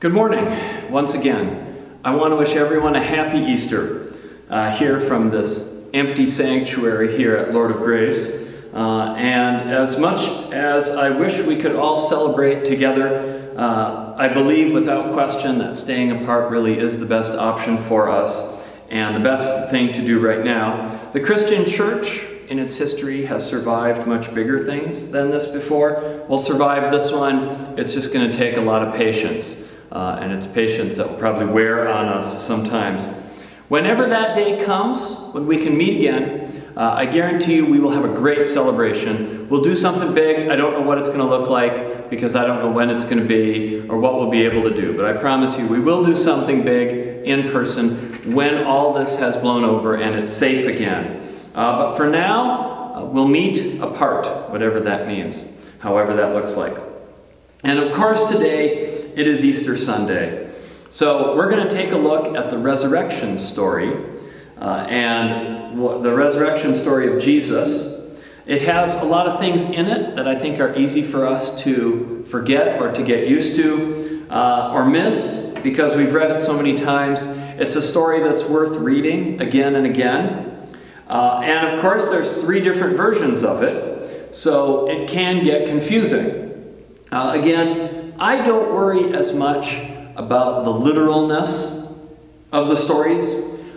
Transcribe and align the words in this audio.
Good 0.00 0.12
morning, 0.12 0.92
once 0.92 1.14
again. 1.14 1.98
I 2.04 2.14
want 2.14 2.30
to 2.30 2.36
wish 2.36 2.50
everyone 2.50 2.94
a 2.94 3.02
happy 3.02 3.40
Easter 3.40 4.12
uh, 4.48 4.70
here 4.70 5.00
from 5.00 5.28
this 5.28 5.88
empty 5.92 6.24
sanctuary 6.24 7.16
here 7.16 7.34
at 7.34 7.52
Lord 7.52 7.72
of 7.72 7.78
Grace. 7.78 8.48
Uh, 8.72 9.16
and 9.18 9.68
as 9.68 9.98
much 9.98 10.20
as 10.52 10.90
I 10.90 11.10
wish 11.10 11.44
we 11.44 11.60
could 11.60 11.74
all 11.74 11.98
celebrate 11.98 12.64
together, 12.64 13.52
uh, 13.56 14.14
I 14.16 14.28
believe 14.28 14.72
without 14.72 15.12
question 15.12 15.58
that 15.58 15.76
staying 15.76 16.12
apart 16.12 16.52
really 16.52 16.78
is 16.78 17.00
the 17.00 17.06
best 17.06 17.32
option 17.32 17.76
for 17.76 18.08
us 18.08 18.56
and 18.90 19.16
the 19.16 19.28
best 19.28 19.68
thing 19.72 19.92
to 19.94 20.06
do 20.06 20.24
right 20.24 20.44
now. 20.44 21.10
The 21.12 21.20
Christian 21.20 21.66
church 21.66 22.24
in 22.46 22.60
its 22.60 22.76
history 22.76 23.24
has 23.24 23.44
survived 23.44 24.06
much 24.06 24.32
bigger 24.32 24.60
things 24.60 25.10
than 25.10 25.32
this 25.32 25.48
before. 25.48 26.24
We'll 26.28 26.38
survive 26.38 26.92
this 26.92 27.10
one. 27.10 27.76
It's 27.76 27.94
just 27.94 28.12
going 28.12 28.30
to 28.30 28.38
take 28.38 28.56
a 28.56 28.60
lot 28.60 28.86
of 28.86 28.94
patience 28.94 29.64
uh, 29.92 30.18
and 30.20 30.32
it's 30.32 30.46
patience 30.46 30.96
that 30.96 31.08
will 31.08 31.18
probably 31.18 31.46
wear 31.46 31.88
on 31.88 32.06
us 32.06 32.46
sometimes. 32.46 33.08
Whenever 33.68 34.06
that 34.06 34.34
day 34.34 34.64
comes, 34.64 35.18
when 35.32 35.46
we 35.46 35.58
can 35.58 35.76
meet 35.76 35.98
again, 35.98 36.72
uh, 36.76 36.94
I 36.96 37.06
guarantee 37.06 37.56
you 37.56 37.66
we 37.66 37.80
will 37.80 37.90
have 37.90 38.04
a 38.04 38.14
great 38.14 38.46
celebration. 38.46 39.48
We'll 39.48 39.62
do 39.62 39.74
something 39.74 40.14
big. 40.14 40.48
I 40.48 40.56
don't 40.56 40.72
know 40.72 40.82
what 40.82 40.98
it's 40.98 41.08
going 41.08 41.20
to 41.20 41.26
look 41.26 41.50
like 41.50 42.08
because 42.08 42.36
I 42.36 42.46
don't 42.46 42.60
know 42.60 42.70
when 42.70 42.88
it's 42.88 43.04
going 43.04 43.18
to 43.18 43.24
be 43.24 43.86
or 43.88 43.98
what 43.98 44.14
we'll 44.14 44.30
be 44.30 44.44
able 44.44 44.62
to 44.62 44.74
do. 44.74 44.96
But 44.96 45.04
I 45.04 45.18
promise 45.18 45.58
you, 45.58 45.66
we 45.66 45.80
will 45.80 46.04
do 46.04 46.14
something 46.14 46.64
big 46.64 47.26
in 47.28 47.50
person 47.50 48.14
when 48.32 48.62
all 48.64 48.94
this 48.94 49.18
has 49.18 49.36
blown 49.36 49.64
over 49.64 49.96
and 49.96 50.14
it's 50.14 50.32
safe 50.32 50.66
again. 50.66 51.38
Uh, 51.54 51.78
but 51.78 51.96
for 51.96 52.08
now, 52.08 52.94
uh, 52.94 53.04
we'll 53.04 53.28
meet 53.28 53.80
apart, 53.80 54.50
whatever 54.50 54.80
that 54.80 55.06
means, 55.06 55.44
however 55.80 56.14
that 56.14 56.34
looks 56.34 56.56
like. 56.56 56.74
And 57.64 57.78
of 57.78 57.92
course, 57.92 58.30
today, 58.30 58.97
it 59.18 59.26
is 59.26 59.44
Easter 59.44 59.76
Sunday. 59.76 60.48
So 60.90 61.34
we're 61.34 61.50
going 61.50 61.66
to 61.66 61.74
take 61.74 61.90
a 61.90 61.96
look 61.96 62.36
at 62.36 62.50
the 62.50 62.56
resurrection 62.56 63.40
story 63.40 63.92
uh, 64.56 64.86
and 64.88 65.76
the 65.76 66.14
resurrection 66.14 66.76
story 66.76 67.12
of 67.12 67.20
Jesus. 67.20 68.12
It 68.46 68.62
has 68.62 68.94
a 68.94 69.04
lot 69.04 69.26
of 69.26 69.40
things 69.40 69.64
in 69.64 69.86
it 69.86 70.14
that 70.14 70.28
I 70.28 70.38
think 70.38 70.60
are 70.60 70.72
easy 70.76 71.02
for 71.02 71.26
us 71.26 71.60
to 71.64 72.24
forget 72.28 72.80
or 72.80 72.92
to 72.92 73.02
get 73.02 73.26
used 73.26 73.56
to 73.56 74.24
uh, 74.30 74.70
or 74.72 74.84
miss 74.84 75.52
because 75.64 75.96
we've 75.96 76.14
read 76.14 76.30
it 76.30 76.40
so 76.40 76.56
many 76.56 76.76
times. 76.76 77.26
It's 77.60 77.74
a 77.74 77.82
story 77.82 78.20
that's 78.20 78.44
worth 78.44 78.76
reading 78.76 79.42
again 79.42 79.74
and 79.74 79.84
again. 79.84 80.76
Uh, 81.08 81.40
and 81.42 81.74
of 81.74 81.80
course, 81.80 82.08
there's 82.08 82.40
three 82.40 82.60
different 82.60 82.96
versions 82.96 83.42
of 83.42 83.64
it, 83.64 84.32
so 84.32 84.88
it 84.88 85.08
can 85.08 85.42
get 85.42 85.66
confusing. 85.66 86.46
Uh, 87.10 87.32
again, 87.34 87.87
I 88.20 88.44
don't 88.44 88.74
worry 88.74 89.14
as 89.14 89.32
much 89.32 89.78
about 90.16 90.64
the 90.64 90.70
literalness 90.70 91.88
of 92.50 92.66
the 92.66 92.76
stories. 92.76 93.22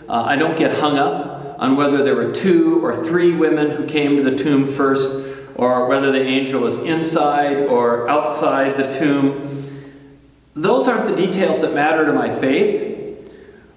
Uh, 0.09 0.23
I 0.23 0.35
don't 0.35 0.57
get 0.57 0.75
hung 0.77 0.97
up 0.97 1.59
on 1.59 1.75
whether 1.75 2.03
there 2.03 2.15
were 2.15 2.31
two 2.31 2.83
or 2.83 3.05
three 3.05 3.35
women 3.35 3.69
who 3.69 3.85
came 3.85 4.17
to 4.17 4.23
the 4.23 4.35
tomb 4.35 4.67
first, 4.67 5.27
or 5.53 5.87
whether 5.87 6.11
the 6.11 6.23
angel 6.23 6.61
was 6.61 6.79
inside 6.79 7.67
or 7.67 8.09
outside 8.09 8.77
the 8.77 8.89
tomb. 8.89 9.91
Those 10.55 10.87
aren't 10.87 11.05
the 11.05 11.15
details 11.15 11.61
that 11.61 11.75
matter 11.75 12.03
to 12.05 12.13
my 12.13 12.35
faith. 12.39 13.29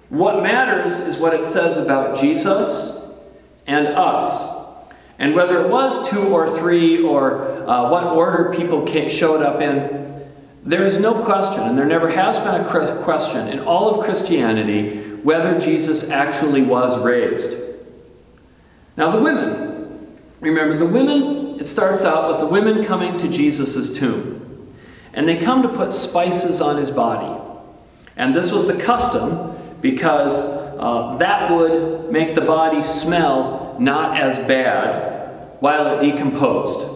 What 0.09 0.41
matters 0.41 0.99
is 0.99 1.19
what 1.19 1.35
it 1.35 1.45
says 1.45 1.77
about 1.77 2.17
Jesus 2.17 3.07
and 3.67 3.87
us. 3.87 4.51
And 5.19 5.35
whether 5.35 5.63
it 5.63 5.69
was 5.69 6.09
two 6.09 6.33
or 6.33 6.47
three 6.57 7.03
or 7.03 7.43
uh, 7.69 7.89
what 7.91 8.05
order 8.05 8.51
people 8.51 8.83
showed 9.07 9.43
up 9.43 9.61
in, 9.61 10.04
there 10.65 10.83
is 10.83 10.97
no 10.97 11.23
question, 11.23 11.61
and 11.61 11.77
there 11.77 11.85
never 11.85 12.09
has 12.09 12.39
been 12.39 12.55
a 12.55 13.03
question 13.03 13.47
in 13.47 13.59
all 13.59 13.93
of 13.93 14.03
Christianity 14.03 15.03
whether 15.21 15.59
Jesus 15.59 16.09
actually 16.09 16.63
was 16.63 16.99
raised. 16.99 17.55
Now, 18.97 19.11
the 19.11 19.21
women, 19.21 20.17
remember, 20.39 20.75
the 20.75 20.85
women, 20.85 21.59
it 21.59 21.67
starts 21.67 22.03
out 22.03 22.29
with 22.29 22.39
the 22.39 22.47
women 22.47 22.83
coming 22.83 23.17
to 23.19 23.27
Jesus' 23.27 23.95
tomb. 23.95 24.73
And 25.13 25.27
they 25.27 25.37
come 25.37 25.61
to 25.61 25.69
put 25.69 25.93
spices 25.93 26.61
on 26.61 26.77
his 26.77 26.89
body. 26.89 27.41
And 28.17 28.35
this 28.35 28.51
was 28.51 28.67
the 28.67 28.81
custom 28.81 29.55
because 29.81 30.33
uh, 30.33 31.17
that 31.17 31.51
would 31.51 32.11
make 32.11 32.33
the 32.33 32.41
body 32.41 32.81
smell 32.81 33.77
not 33.79 34.19
as 34.19 34.39
bad 34.47 35.57
while 35.59 35.95
it 35.95 36.01
decomposed. 36.01 36.94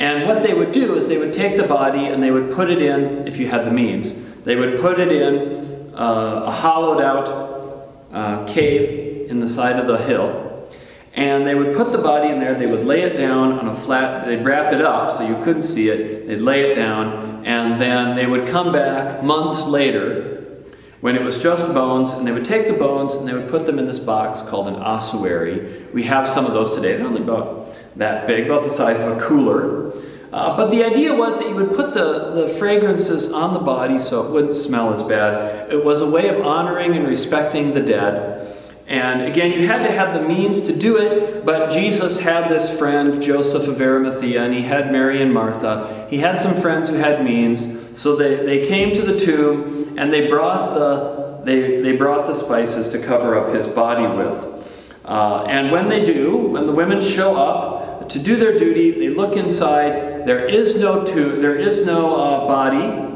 And 0.00 0.26
what 0.26 0.42
they 0.42 0.54
would 0.54 0.72
do 0.72 0.94
is 0.94 1.08
they 1.08 1.18
would 1.18 1.34
take 1.34 1.58
the 1.58 1.66
body 1.66 2.06
and 2.06 2.22
they 2.22 2.30
would 2.30 2.50
put 2.50 2.70
it 2.70 2.80
in, 2.80 3.28
if 3.28 3.36
you 3.36 3.48
had 3.48 3.66
the 3.66 3.70
means, 3.70 4.14
they 4.44 4.56
would 4.56 4.80
put 4.80 4.98
it 4.98 5.12
in 5.12 5.92
uh, 5.94 6.44
a 6.46 6.50
hollowed 6.50 7.02
out 7.02 8.08
uh, 8.10 8.46
cave 8.46 9.28
in 9.28 9.40
the 9.40 9.48
side 9.48 9.78
of 9.78 9.86
the 9.86 9.98
hill. 9.98 10.70
And 11.12 11.46
they 11.46 11.54
would 11.54 11.76
put 11.76 11.92
the 11.92 11.98
body 11.98 12.30
in 12.30 12.40
there, 12.40 12.54
they 12.54 12.66
would 12.66 12.86
lay 12.86 13.02
it 13.02 13.18
down 13.18 13.58
on 13.58 13.68
a 13.68 13.74
flat, 13.74 14.26
they'd 14.26 14.42
wrap 14.42 14.72
it 14.72 14.80
up 14.80 15.10
so 15.10 15.26
you 15.26 15.34
couldn't 15.44 15.64
see 15.64 15.90
it, 15.90 16.26
they'd 16.26 16.40
lay 16.40 16.70
it 16.70 16.76
down, 16.76 17.44
and 17.44 17.78
then 17.78 18.16
they 18.16 18.26
would 18.26 18.48
come 18.48 18.72
back 18.72 19.22
months 19.22 19.64
later 19.66 20.64
when 21.02 21.14
it 21.14 21.22
was 21.22 21.42
just 21.42 21.74
bones, 21.74 22.14
and 22.14 22.26
they 22.26 22.32
would 22.32 22.44
take 22.46 22.68
the 22.68 22.74
bones 22.74 23.16
and 23.16 23.28
they 23.28 23.34
would 23.34 23.48
put 23.48 23.66
them 23.66 23.78
in 23.78 23.84
this 23.84 23.98
box 23.98 24.40
called 24.40 24.66
an 24.66 24.76
ossuary. 24.76 25.84
We 25.92 26.04
have 26.04 26.26
some 26.26 26.46
of 26.46 26.54
those 26.54 26.74
today, 26.74 26.96
they're 26.96 27.06
only 27.06 27.22
about 27.22 27.59
that 27.96 28.26
big, 28.26 28.46
about 28.46 28.62
the 28.62 28.70
size 28.70 29.02
of 29.02 29.16
a 29.16 29.20
cooler. 29.20 29.92
Uh, 30.32 30.56
but 30.56 30.70
the 30.70 30.84
idea 30.84 31.14
was 31.14 31.38
that 31.40 31.48
you 31.48 31.56
would 31.56 31.72
put 31.72 31.92
the, 31.92 32.30
the 32.30 32.48
fragrances 32.54 33.32
on 33.32 33.52
the 33.52 33.58
body 33.58 33.98
so 33.98 34.24
it 34.24 34.30
wouldn't 34.30 34.54
smell 34.54 34.92
as 34.92 35.02
bad. 35.02 35.72
It 35.72 35.84
was 35.84 36.00
a 36.00 36.08
way 36.08 36.28
of 36.28 36.44
honoring 36.46 36.96
and 36.96 37.06
respecting 37.06 37.72
the 37.72 37.80
dead. 37.80 38.56
And 38.86 39.22
again, 39.22 39.52
you 39.52 39.68
had 39.68 39.84
to 39.84 39.90
have 39.92 40.14
the 40.14 40.28
means 40.28 40.62
to 40.62 40.76
do 40.76 40.96
it, 40.96 41.44
but 41.44 41.70
Jesus 41.70 42.18
had 42.18 42.48
this 42.48 42.76
friend, 42.76 43.22
Joseph 43.22 43.68
of 43.68 43.80
Arimathea, 43.80 44.42
and 44.42 44.52
he 44.52 44.62
had 44.62 44.90
Mary 44.90 45.22
and 45.22 45.32
Martha. 45.32 46.06
He 46.10 46.18
had 46.18 46.40
some 46.40 46.56
friends 46.56 46.88
who 46.88 46.96
had 46.96 47.24
means, 47.24 47.98
so 47.98 48.16
they, 48.16 48.36
they 48.36 48.66
came 48.66 48.92
to 48.94 49.02
the 49.02 49.18
tomb 49.18 49.96
and 49.96 50.12
they 50.12 50.28
brought 50.28 50.74
the, 50.74 51.40
they, 51.44 51.80
they 51.80 51.96
brought 51.96 52.26
the 52.26 52.34
spices 52.34 52.88
to 52.90 52.98
cover 52.98 53.36
up 53.36 53.54
his 53.54 53.66
body 53.68 54.06
with. 54.06 54.66
Uh, 55.04 55.44
and 55.44 55.70
when 55.70 55.88
they 55.88 56.04
do, 56.04 56.36
when 56.36 56.66
the 56.66 56.72
women 56.72 57.00
show 57.00 57.36
up 57.36 57.79
to 58.10 58.18
do 58.18 58.36
their 58.36 58.58
duty, 58.58 58.90
they 58.90 59.08
look 59.08 59.36
inside. 59.36 60.26
There 60.26 60.44
is 60.44 60.78
no 60.78 61.04
two, 61.04 61.40
there 61.40 61.56
is 61.56 61.86
no 61.86 62.14
uh, 62.14 62.46
body, 62.46 63.08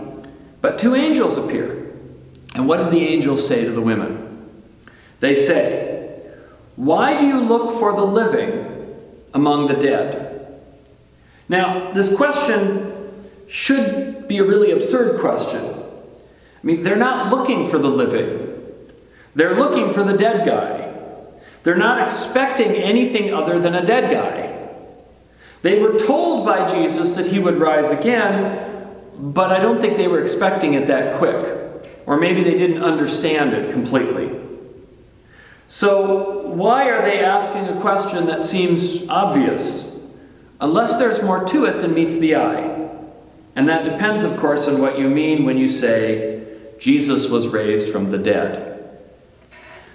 but 0.60 0.78
two 0.78 0.94
angels 0.94 1.36
appear. 1.36 1.92
And 2.54 2.68
what 2.68 2.78
do 2.78 2.90
the 2.90 3.04
angels 3.06 3.46
say 3.46 3.64
to 3.64 3.72
the 3.72 3.80
women? 3.80 4.50
They 5.20 5.34
say, 5.34 6.22
Why 6.76 7.18
do 7.18 7.26
you 7.26 7.40
look 7.40 7.72
for 7.72 7.92
the 7.92 8.04
living 8.04 8.96
among 9.34 9.66
the 9.66 9.74
dead? 9.74 10.60
Now, 11.48 11.90
this 11.92 12.16
question 12.16 13.28
should 13.48 14.28
be 14.28 14.38
a 14.38 14.44
really 14.44 14.70
absurd 14.70 15.20
question. 15.20 15.62
I 15.62 16.66
mean, 16.66 16.82
they're 16.82 16.96
not 16.96 17.30
looking 17.30 17.68
for 17.68 17.78
the 17.78 17.90
living, 17.90 18.56
they're 19.34 19.54
looking 19.54 19.92
for 19.92 20.02
the 20.02 20.16
dead 20.16 20.46
guy. 20.46 20.84
They're 21.64 21.74
not 21.74 22.02
expecting 22.02 22.72
anything 22.72 23.32
other 23.32 23.58
than 23.58 23.74
a 23.74 23.84
dead 23.84 24.10
guy. 24.10 24.53
They 25.64 25.78
were 25.78 25.96
told 25.98 26.44
by 26.44 26.70
Jesus 26.70 27.14
that 27.14 27.26
he 27.26 27.38
would 27.38 27.56
rise 27.56 27.90
again, 27.90 28.86
but 29.18 29.50
I 29.50 29.58
don't 29.60 29.80
think 29.80 29.96
they 29.96 30.08
were 30.08 30.20
expecting 30.20 30.74
it 30.74 30.88
that 30.88 31.14
quick. 31.14 31.88
Or 32.04 32.18
maybe 32.18 32.44
they 32.44 32.54
didn't 32.54 32.82
understand 32.82 33.54
it 33.54 33.72
completely. 33.72 34.38
So, 35.66 36.48
why 36.48 36.90
are 36.90 37.00
they 37.00 37.24
asking 37.24 37.74
a 37.74 37.80
question 37.80 38.26
that 38.26 38.44
seems 38.44 39.08
obvious? 39.08 40.06
Unless 40.60 40.98
there's 40.98 41.22
more 41.22 41.46
to 41.46 41.64
it 41.64 41.80
than 41.80 41.94
meets 41.94 42.18
the 42.18 42.36
eye. 42.36 42.90
And 43.56 43.66
that 43.66 43.90
depends, 43.90 44.22
of 44.22 44.36
course, 44.36 44.68
on 44.68 44.82
what 44.82 44.98
you 44.98 45.08
mean 45.08 45.46
when 45.46 45.56
you 45.56 45.68
say 45.68 46.46
Jesus 46.78 47.30
was 47.30 47.48
raised 47.48 47.88
from 47.88 48.10
the 48.10 48.18
dead. 48.18 49.00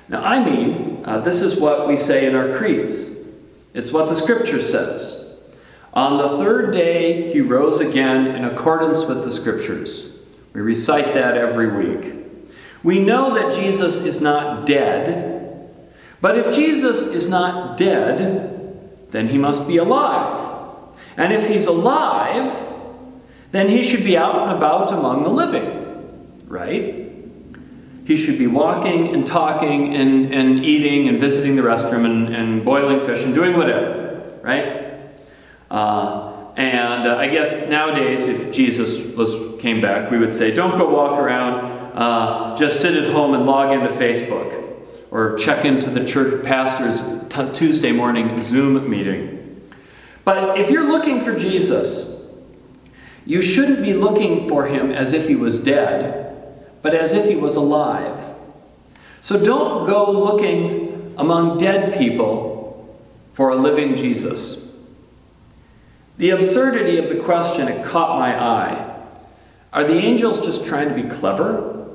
Now, 0.07 0.23
I 0.23 0.43
mean, 0.43 1.03
uh, 1.05 1.19
this 1.19 1.43
is 1.43 1.61
what 1.61 1.87
we 1.87 1.95
say 1.95 2.25
in 2.25 2.33
our 2.33 2.57
creeds. 2.57 3.15
It's 3.75 3.91
what 3.91 4.09
the 4.09 4.15
scripture 4.15 4.63
says. 4.63 5.18
On 5.93 6.17
the 6.17 6.37
third 6.37 6.71
day, 6.71 7.33
he 7.33 7.41
rose 7.41 7.79
again 7.79 8.27
in 8.27 8.45
accordance 8.45 9.05
with 9.05 9.23
the 9.23 9.31
scriptures. 9.31 10.17
We 10.53 10.61
recite 10.61 11.13
that 11.13 11.37
every 11.37 11.67
week. 11.67 12.13
We 12.83 12.99
know 12.99 13.33
that 13.33 13.53
Jesus 13.53 14.05
is 14.05 14.21
not 14.21 14.65
dead, 14.65 15.69
but 16.21 16.37
if 16.37 16.55
Jesus 16.55 17.07
is 17.07 17.27
not 17.27 17.77
dead, 17.77 19.09
then 19.11 19.27
he 19.27 19.37
must 19.37 19.67
be 19.67 19.77
alive. 19.77 20.57
And 21.17 21.33
if 21.33 21.47
he's 21.47 21.65
alive, 21.65 22.51
then 23.51 23.67
he 23.69 23.83
should 23.83 24.03
be 24.03 24.15
out 24.15 24.47
and 24.47 24.57
about 24.57 24.91
among 24.91 25.23
the 25.23 25.29
living, 25.29 26.45
right? 26.47 27.09
He 28.05 28.15
should 28.15 28.37
be 28.37 28.47
walking 28.47 29.13
and 29.13 29.25
talking 29.25 29.95
and, 29.95 30.33
and 30.33 30.63
eating 30.63 31.07
and 31.07 31.19
visiting 31.19 31.55
the 31.55 31.61
restroom 31.61 32.05
and, 32.05 32.33
and 32.33 32.63
boiling 32.63 33.01
fish 33.01 33.23
and 33.25 33.33
doing 33.33 33.57
whatever, 33.57 34.39
right? 34.41 34.78
Uh, 35.69 36.51
and 36.55 37.07
uh, 37.07 37.17
I 37.17 37.27
guess 37.27 37.69
nowadays, 37.69 38.27
if 38.27 38.51
Jesus 38.51 39.15
was 39.15 39.49
came 39.61 39.81
back, 39.81 40.09
we 40.09 40.17
would 40.17 40.33
say, 40.33 40.51
don't 40.51 40.77
go 40.77 40.89
walk 40.89 41.19
around, 41.19 41.65
uh, 41.95 42.55
just 42.57 42.81
sit 42.81 42.95
at 42.95 43.11
home 43.11 43.33
and 43.33 43.45
log 43.45 43.71
into 43.71 43.93
Facebook 43.93 44.77
or 45.11 45.37
check 45.37 45.65
into 45.65 45.89
the 45.89 46.05
church 46.05 46.43
pastor's 46.43 47.01
t- 47.29 47.53
Tuesday 47.53 47.91
morning 47.91 48.41
Zoom 48.41 48.89
meeting. 48.89 49.69
But 50.23 50.59
if 50.59 50.69
you're 50.69 50.87
looking 50.87 51.21
for 51.21 51.37
Jesus, 51.37 52.27
you 53.25 53.41
shouldn't 53.41 53.81
be 53.81 53.93
looking 53.93 54.47
for 54.47 54.67
him 54.67 54.91
as 54.91 55.13
if 55.13 55.27
he 55.27 55.35
was 55.35 55.59
dead, 55.59 56.71
but 56.81 56.93
as 56.93 57.13
if 57.13 57.27
he 57.27 57.35
was 57.35 57.55
alive. 57.55 58.19
So 59.21 59.43
don't 59.43 59.85
go 59.85 60.11
looking 60.11 61.13
among 61.17 61.57
dead 61.57 61.97
people 61.97 62.97
for 63.33 63.49
a 63.49 63.55
living 63.55 63.95
Jesus. 63.95 64.68
The 66.19 66.29
absurdity 66.29 66.99
of 66.99 67.09
the 67.09 67.15
question, 67.15 67.67
it 67.67 67.83
caught 67.83 68.17
my 68.19 68.39
eye. 68.39 68.95
Are 69.73 69.83
the 69.83 69.95
angels 69.95 70.45
just 70.45 70.65
trying 70.65 70.87
to 70.89 70.95
be 70.95 71.09
clever? 71.09 71.87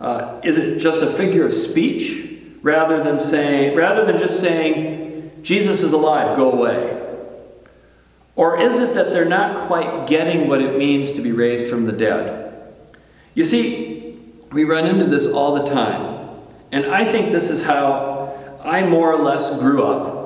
Uh, 0.00 0.40
is 0.42 0.58
it 0.58 0.80
just 0.80 1.02
a 1.02 1.06
figure 1.06 1.46
of 1.46 1.52
speech? 1.52 2.28
rather 2.62 3.02
than 3.02 3.18
saying 3.18 3.76
rather 3.76 4.04
than 4.04 4.18
just 4.18 4.40
saying 4.40 5.30
Jesus 5.42 5.82
is 5.82 5.92
alive, 5.92 6.36
go 6.36 6.52
away? 6.52 6.94
Or 8.34 8.60
is 8.60 8.78
it 8.78 8.94
that 8.94 9.12
they're 9.12 9.24
not 9.24 9.66
quite 9.66 10.06
getting 10.06 10.48
what 10.48 10.60
it 10.60 10.78
means 10.78 11.12
to 11.12 11.22
be 11.22 11.32
raised 11.32 11.68
from 11.68 11.86
the 11.86 11.92
dead? 11.92 12.72
You 13.34 13.44
see, 13.44 14.16
we 14.52 14.64
run 14.64 14.86
into 14.86 15.06
this 15.06 15.26
all 15.28 15.54
the 15.54 15.64
time. 15.64 16.40
And 16.70 16.86
I 16.86 17.04
think 17.04 17.32
this 17.32 17.50
is 17.50 17.64
how 17.64 18.58
I 18.62 18.84
more 18.84 19.12
or 19.12 19.18
less 19.18 19.50
grew 19.58 19.82
up 19.82 20.17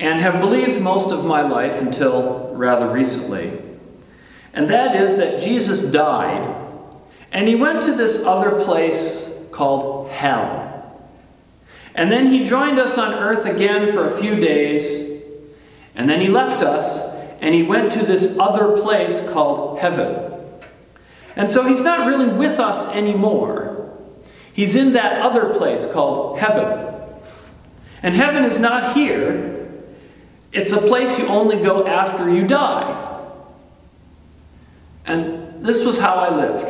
and 0.00 0.18
have 0.18 0.40
believed 0.40 0.80
most 0.80 1.12
of 1.12 1.24
my 1.24 1.42
life 1.42 1.74
until 1.74 2.52
rather 2.54 2.88
recently. 2.88 3.60
And 4.54 4.68
that 4.70 4.96
is 4.96 5.18
that 5.18 5.40
Jesus 5.40 5.92
died 5.92 6.56
and 7.30 7.46
he 7.46 7.54
went 7.54 7.82
to 7.82 7.94
this 7.94 8.24
other 8.24 8.64
place 8.64 9.38
called 9.52 10.10
hell. 10.10 10.66
And 11.94 12.10
then 12.10 12.28
he 12.28 12.44
joined 12.44 12.78
us 12.78 12.96
on 12.98 13.12
earth 13.14 13.44
again 13.44 13.92
for 13.92 14.06
a 14.06 14.10
few 14.10 14.36
days, 14.36 15.22
and 15.94 16.08
then 16.08 16.20
he 16.20 16.28
left 16.28 16.62
us 16.62 17.14
and 17.40 17.54
he 17.54 17.62
went 17.62 17.92
to 17.92 18.04
this 18.04 18.36
other 18.38 18.80
place 18.80 19.20
called 19.30 19.78
heaven. 19.78 20.32
And 21.36 21.50
so 21.50 21.64
he's 21.64 21.82
not 21.82 22.06
really 22.06 22.28
with 22.28 22.58
us 22.58 22.88
anymore. 22.88 23.96
He's 24.52 24.76
in 24.76 24.92
that 24.92 25.20
other 25.20 25.54
place 25.54 25.86
called 25.86 26.38
heaven. 26.38 26.86
And 28.02 28.14
heaven 28.14 28.44
is 28.44 28.58
not 28.58 28.94
here, 28.96 29.49
it's 30.52 30.72
a 30.72 30.78
place 30.78 31.18
you 31.18 31.26
only 31.26 31.60
go 31.60 31.86
after 31.86 32.28
you 32.28 32.46
die. 32.46 33.06
And 35.06 35.64
this 35.64 35.84
was 35.84 35.98
how 35.98 36.14
I 36.14 36.34
lived. 36.34 36.66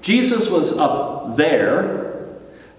Jesus 0.00 0.48
was 0.50 0.76
up 0.76 1.36
there, 1.36 2.02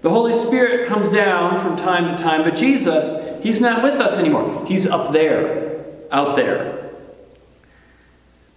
the 0.04 0.10
Holy 0.10 0.34
Spirit 0.34 0.86
comes 0.86 1.08
down 1.08 1.56
from 1.56 1.78
time 1.78 2.14
to 2.14 2.22
time, 2.22 2.44
but 2.44 2.54
Jesus, 2.54 3.42
He's 3.42 3.58
not 3.58 3.82
with 3.82 3.94
us 3.94 4.18
anymore. 4.18 4.62
He's 4.66 4.86
up 4.86 5.12
there, 5.12 5.82
out 6.12 6.36
there. 6.36 6.90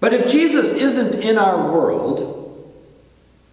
But 0.02 0.14
if 0.14 0.30
Jesus 0.30 0.74
isn't 0.74 1.16
in 1.16 1.38
our 1.38 1.72
world, 1.72 2.70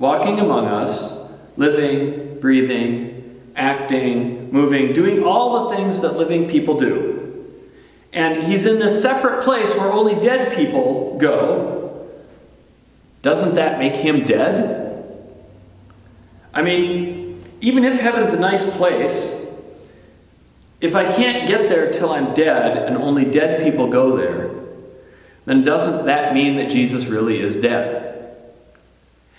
walking 0.00 0.40
among 0.40 0.66
us, 0.66 1.12
living, 1.56 2.40
breathing, 2.40 3.40
acting, 3.54 4.50
moving, 4.50 4.92
doing 4.92 5.22
all 5.22 5.68
the 5.68 5.76
things 5.76 6.00
that 6.00 6.16
living 6.16 6.48
people 6.48 6.76
do, 6.76 7.13
and 8.14 8.44
He's 8.44 8.64
in 8.64 8.78
this 8.78 9.02
separate 9.02 9.44
place 9.44 9.74
where 9.74 9.92
only 9.92 10.18
dead 10.20 10.56
people 10.56 11.18
go, 11.18 12.08
doesn't 13.22 13.54
that 13.56 13.78
make 13.78 13.96
Him 13.96 14.24
dead? 14.24 14.80
I 16.54 16.62
mean, 16.62 17.44
even 17.60 17.84
if 17.84 18.00
heaven's 18.00 18.32
a 18.32 18.38
nice 18.38 18.70
place, 18.76 19.44
if 20.80 20.94
I 20.94 21.10
can't 21.10 21.48
get 21.48 21.68
there 21.68 21.90
till 21.90 22.10
I'm 22.10 22.34
dead 22.34 22.76
and 22.76 22.96
only 22.96 23.24
dead 23.24 23.62
people 23.62 23.88
go 23.88 24.16
there, 24.16 24.50
then 25.46 25.64
doesn't 25.64 26.06
that 26.06 26.34
mean 26.34 26.56
that 26.56 26.70
Jesus 26.70 27.06
really 27.06 27.40
is 27.40 27.56
dead? 27.56 28.04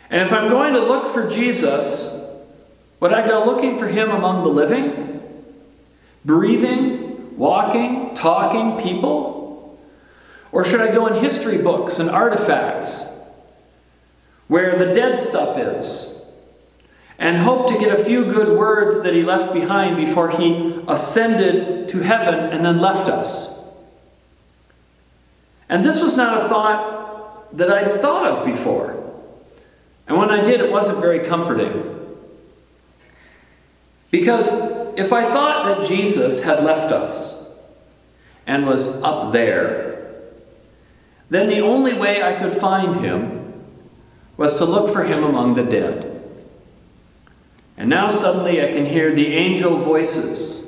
And 0.09 0.21
if 0.21 0.33
I'm 0.33 0.49
going 0.49 0.73
to 0.73 0.79
look 0.79 1.07
for 1.07 1.27
Jesus, 1.29 2.11
would 2.99 3.13
I 3.13 3.25
go 3.25 3.45
looking 3.45 3.77
for 3.77 3.87
him 3.87 4.11
among 4.11 4.43
the 4.43 4.49
living? 4.49 5.21
Breathing, 6.23 7.04
walking, 7.37 8.13
talking 8.13 8.81
people? 8.81 9.79
Or 10.51 10.63
should 10.63 10.81
I 10.81 10.93
go 10.93 11.07
in 11.07 11.23
history 11.23 11.57
books 11.57 11.99
and 11.99 12.09
artifacts 12.09 13.03
where 14.47 14.77
the 14.77 14.93
dead 14.93 15.19
stuff 15.19 15.57
is? 15.57 16.15
and 17.17 17.37
hope 17.37 17.67
to 17.67 17.77
get 17.77 17.97
a 17.97 18.03
few 18.03 18.25
good 18.25 18.57
words 18.57 19.01
that 19.03 19.13
he 19.13 19.23
left 19.23 19.53
behind 19.53 19.95
before 19.95 20.29
he 20.31 20.81
ascended 20.87 21.87
to 21.89 21.99
heaven 21.99 22.35
and 22.51 22.65
then 22.65 22.79
left 22.79 23.07
us. 23.07 23.63
And 25.69 25.83
this 25.83 26.01
was 26.01 26.17
not 26.17 26.45
a 26.45 26.49
thought 26.49 27.57
that 27.57 27.71
I'd 27.71 28.01
thought 28.01 28.25
of 28.25 28.45
before. 28.45 29.01
And 30.07 30.17
when 30.17 30.29
I 30.29 30.43
did, 30.43 30.59
it 30.59 30.71
wasn't 30.71 30.99
very 30.99 31.19
comforting. 31.19 31.91
Because 34.11 34.49
if 34.97 35.11
I 35.11 35.31
thought 35.31 35.65
that 35.65 35.87
Jesus 35.87 36.43
had 36.43 36.63
left 36.63 36.91
us 36.91 37.49
and 38.47 38.65
was 38.65 38.87
up 39.01 39.31
there, 39.31 40.21
then 41.29 41.49
the 41.49 41.59
only 41.59 41.93
way 41.93 42.21
I 42.21 42.37
could 42.37 42.53
find 42.53 42.95
him 42.95 43.63
was 44.37 44.57
to 44.57 44.65
look 44.65 44.89
for 44.89 45.03
him 45.03 45.23
among 45.23 45.55
the 45.55 45.63
dead. 45.63 46.11
And 47.77 47.89
now 47.89 48.09
suddenly 48.09 48.63
I 48.63 48.71
can 48.71 48.85
hear 48.85 49.13
the 49.13 49.27
angel 49.27 49.77
voices 49.77 50.65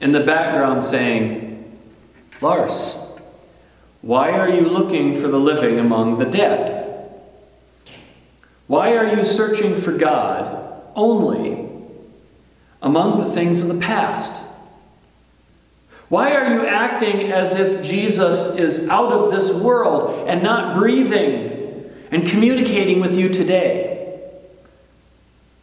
in 0.00 0.12
the 0.12 0.20
background 0.20 0.84
saying, 0.84 1.78
Lars, 2.40 2.96
why 4.02 4.30
are 4.30 4.48
you 4.48 4.62
looking 4.62 5.14
for 5.14 5.28
the 5.28 5.40
living 5.40 5.78
among 5.78 6.18
the 6.18 6.24
dead? 6.24 7.12
Why 8.66 8.96
are 8.96 9.16
you 9.16 9.24
searching 9.24 9.74
for 9.74 9.92
God 9.92 10.82
only 10.94 11.65
among 12.82 13.18
the 13.18 13.30
things 13.30 13.62
of 13.62 13.68
the 13.68 13.80
past? 13.80 14.42
Why 16.08 16.34
are 16.34 16.54
you 16.54 16.66
acting 16.66 17.32
as 17.32 17.54
if 17.54 17.82
Jesus 17.82 18.56
is 18.56 18.88
out 18.88 19.12
of 19.12 19.32
this 19.32 19.52
world 19.52 20.28
and 20.28 20.42
not 20.42 20.74
breathing 20.74 21.90
and 22.12 22.26
communicating 22.26 23.00
with 23.00 23.16
you 23.16 23.28
today? 23.28 24.22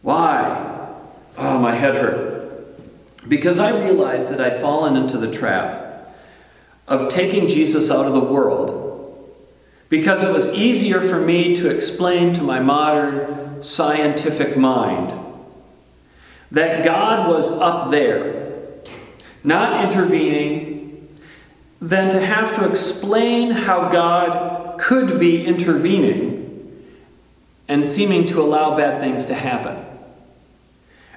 Why? 0.02 0.90
Oh, 1.38 1.58
my 1.58 1.74
head 1.74 1.94
hurt. 1.94 2.76
Because 3.26 3.58
I 3.58 3.82
realized 3.82 4.30
that 4.30 4.40
I'd 4.40 4.60
fallen 4.60 4.96
into 4.96 5.16
the 5.16 5.32
trap 5.32 6.14
of 6.86 7.08
taking 7.08 7.48
Jesus 7.48 7.90
out 7.90 8.06
of 8.06 8.12
the 8.12 8.20
world 8.20 9.34
because 9.88 10.22
it 10.22 10.32
was 10.32 10.52
easier 10.52 11.00
for 11.00 11.20
me 11.20 11.54
to 11.54 11.70
explain 11.70 12.34
to 12.34 12.42
my 12.42 12.60
modern 12.60 13.62
scientific 13.62 14.58
mind 14.58 15.23
that 16.50 16.84
God 16.84 17.28
was 17.28 17.50
up 17.52 17.90
there, 17.90 18.62
not 19.42 19.84
intervening, 19.84 21.18
than 21.80 22.10
to 22.10 22.20
have 22.20 22.54
to 22.56 22.68
explain 22.68 23.50
how 23.50 23.88
God 23.88 24.78
could 24.78 25.18
be 25.20 25.44
intervening 25.44 26.84
and 27.68 27.86
seeming 27.86 28.26
to 28.26 28.40
allow 28.40 28.76
bad 28.76 29.00
things 29.00 29.26
to 29.26 29.34
happen. 29.34 29.84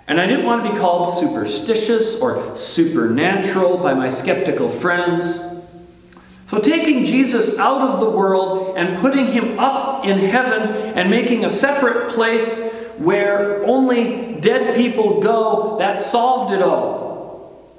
And 0.07 0.21
I 0.21 0.27
didn't 0.27 0.45
want 0.45 0.65
to 0.65 0.71
be 0.71 0.77
called 0.77 1.19
superstitious 1.19 2.19
or 2.21 2.55
supernatural 2.55 3.77
by 3.77 3.93
my 3.93 4.09
skeptical 4.09 4.69
friends. 4.69 5.43
So, 6.45 6.59
taking 6.59 7.03
Jesus 7.03 7.59
out 7.59 7.81
of 7.81 7.99
the 7.99 8.09
world 8.09 8.77
and 8.77 8.97
putting 8.99 9.25
him 9.25 9.59
up 9.59 10.05
in 10.05 10.17
heaven 10.17 10.69
and 10.95 11.09
making 11.09 11.43
a 11.43 11.49
separate 11.49 12.09
place 12.09 12.71
where 12.97 13.65
only 13.65 14.26
dead 14.41 14.75
people 14.75 15.19
go, 15.19 15.77
that 15.79 16.01
solved 16.01 16.53
it 16.53 16.61
all. 16.61 17.71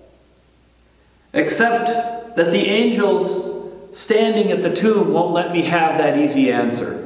Except 1.33 2.37
that 2.37 2.51
the 2.51 2.67
angels 2.67 3.71
standing 3.93 4.51
at 4.51 4.63
the 4.63 4.75
tomb 4.75 5.13
won't 5.13 5.33
let 5.33 5.53
me 5.53 5.63
have 5.63 5.99
that 5.99 6.17
easy 6.19 6.53
answer. 6.53 7.05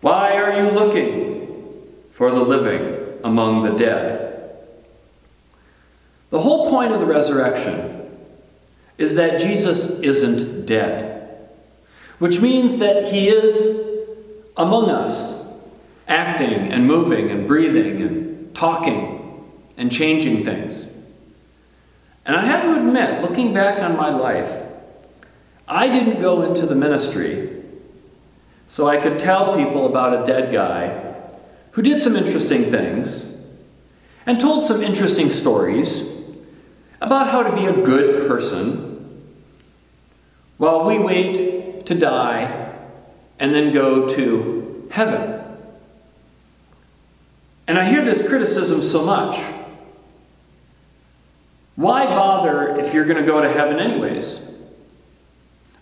Why 0.00 0.36
are 0.36 0.62
you 0.62 0.70
looking 0.70 1.82
for 2.12 2.30
the 2.30 2.40
living? 2.40 3.06
among 3.26 3.64
the 3.64 3.76
dead. 3.76 4.56
The 6.30 6.40
whole 6.40 6.70
point 6.70 6.92
of 6.92 7.00
the 7.00 7.06
resurrection 7.06 8.08
is 8.98 9.16
that 9.16 9.40
Jesus 9.40 9.98
isn't 10.00 10.64
dead, 10.64 11.50
which 12.18 12.40
means 12.40 12.78
that 12.78 13.12
he 13.12 13.28
is 13.28 13.84
among 14.56 14.90
us, 14.90 15.35
acting 16.08 16.72
and 16.72 16.86
moving 16.86 17.30
and 17.30 17.46
breathing 17.48 18.00
and 18.00 18.54
talking 18.54 19.44
and 19.76 19.90
changing 19.90 20.44
things. 20.44 20.92
And 22.24 22.34
I 22.34 22.44
have 22.44 22.62
to 22.64 22.74
admit, 22.74 23.22
looking 23.22 23.54
back 23.54 23.82
on 23.82 23.96
my 23.96 24.10
life, 24.10 24.50
I 25.68 25.88
didn't 25.88 26.20
go 26.20 26.42
into 26.42 26.66
the 26.66 26.74
ministry 26.74 27.62
so 28.66 28.88
I 28.88 29.00
could 29.00 29.18
tell 29.18 29.56
people 29.56 29.86
about 29.86 30.20
a 30.20 30.24
dead 30.24 30.52
guy 30.52 31.02
who 31.72 31.82
did 31.82 32.00
some 32.00 32.16
interesting 32.16 32.64
things 32.64 33.36
and 34.26 34.40
told 34.40 34.66
some 34.66 34.82
interesting 34.82 35.30
stories 35.30 36.12
about 37.00 37.30
how 37.30 37.42
to 37.42 37.54
be 37.54 37.66
a 37.66 37.72
good 37.72 38.26
person 38.26 38.96
while 40.56 40.84
we 40.84 40.98
wait 40.98 41.86
to 41.86 41.94
die 41.94 42.72
and 43.38 43.54
then 43.54 43.72
go 43.72 44.08
to 44.08 44.88
heaven. 44.90 45.35
And 47.68 47.78
I 47.78 47.84
hear 47.84 48.02
this 48.02 48.26
criticism 48.26 48.82
so 48.82 49.04
much. 49.04 49.42
Why 51.74 52.06
bother 52.06 52.78
if 52.78 52.94
you're 52.94 53.04
going 53.04 53.20
to 53.20 53.26
go 53.26 53.40
to 53.40 53.52
heaven 53.52 53.78
anyways? 53.78 54.40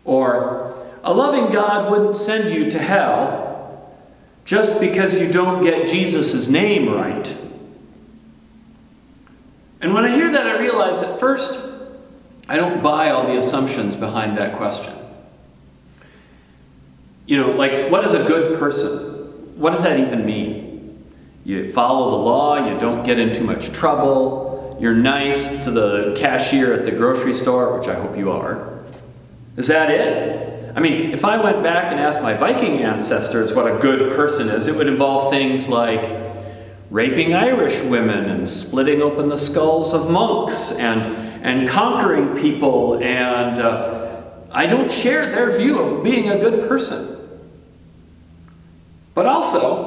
Or, 0.05 0.75
a 1.05 1.13
loving 1.13 1.53
God 1.53 1.91
wouldn't 1.91 2.17
send 2.17 2.51
you 2.51 2.71
to 2.71 2.79
hell 2.79 3.95
just 4.45 4.81
because 4.81 5.21
you 5.21 5.31
don't 5.31 5.63
get 5.63 5.87
Jesus' 5.87 6.49
name 6.49 6.93
right. 6.93 7.37
And 9.81 9.93
when 9.93 10.05
I 10.05 10.15
hear 10.15 10.31
that, 10.33 10.47
I 10.47 10.59
realize 10.59 11.01
that 11.03 11.21
first, 11.21 11.59
I 12.49 12.57
don't 12.57 12.83
buy 12.83 13.11
all 13.11 13.27
the 13.27 13.37
assumptions 13.37 13.95
behind 13.95 14.37
that 14.39 14.57
question. 14.57 14.95
You 17.27 17.39
know, 17.39 17.51
like, 17.53 17.91
what 17.91 18.05
is 18.05 18.15
a 18.15 18.25
good 18.25 18.59
person? 18.59 19.59
What 19.59 19.71
does 19.71 19.83
that 19.83 20.01
even 20.01 20.27
mean? 20.27 20.64
You 21.45 21.71
follow 21.73 22.11
the 22.11 22.25
law, 22.25 22.71
you 22.71 22.79
don't 22.81 23.05
get 23.05 23.19
in 23.19 23.35
too 23.35 23.45
much 23.45 23.71
trouble, 23.73 24.77
you're 24.81 24.95
nice 24.95 25.63
to 25.65 25.71
the 25.71 26.15
cashier 26.17 26.73
at 26.73 26.85
the 26.85 26.91
grocery 26.91 27.35
store, 27.35 27.79
which 27.79 27.87
I 27.87 27.95
hope 27.95 28.17
you 28.17 28.33
are. 28.33 28.81
Is 29.57 29.69
that 29.69 29.91
it? 29.91 30.73
I 30.77 30.81
mean, 30.81 31.13
if 31.13 31.25
I 31.25 31.41
went 31.41 31.63
back 31.63 31.93
and 31.93 32.01
asked 32.01 32.21
my 32.21 32.35
Viking 32.35 32.83
ancestors 32.83 33.55
what 33.55 33.71
a 33.71 33.79
good 33.79 34.13
person 34.17 34.49
is, 34.49 34.67
it 34.67 34.75
would 34.75 34.89
involve 34.89 35.31
things 35.31 35.69
like 35.69 36.11
raping 36.91 37.35
Irish 37.35 37.81
women 37.83 38.25
and 38.31 38.49
splitting 38.49 39.01
open 39.01 39.29
the 39.29 39.39
skulls 39.39 39.95
of 39.95 40.11
monks 40.11 40.73
and, 40.73 41.03
and 41.45 41.69
conquering 41.69 42.35
people. 42.37 43.03
And 43.03 43.61
uh, 43.61 44.23
I 44.51 44.67
don't 44.67 44.91
share 44.91 45.31
their 45.31 45.57
view 45.57 45.79
of 45.79 46.03
being 46.03 46.31
a 46.31 46.39
good 46.39 46.69
person. 46.69 47.21
But 49.15 49.27
also, 49.27 49.84